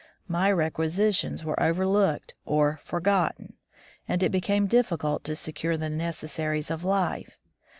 My 0.27 0.51
requisitions 0.51 1.45
were 1.45 1.61
overlooked 1.61 2.33
or 2.43 2.79
"for 2.81 2.99
gotten," 2.99 3.53
and 4.07 4.23
it 4.23 4.31
became 4.31 4.65
difficult 4.65 5.23
to 5.25 5.35
secure 5.35 5.77
the 5.77 5.91
necessaries 5.91 6.71
of 6.71 6.83
life. 6.83 7.37